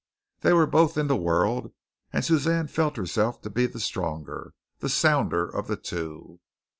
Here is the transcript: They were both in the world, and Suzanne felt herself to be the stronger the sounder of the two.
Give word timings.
They 0.39 0.51
were 0.51 0.65
both 0.65 0.97
in 0.97 1.05
the 1.05 1.15
world, 1.15 1.73
and 2.11 2.25
Suzanne 2.25 2.65
felt 2.65 2.97
herself 2.97 3.39
to 3.43 3.51
be 3.51 3.67
the 3.67 3.79
stronger 3.79 4.55
the 4.79 4.89
sounder 4.89 5.47
of 5.47 5.67
the 5.67 5.77
two. 5.77 6.39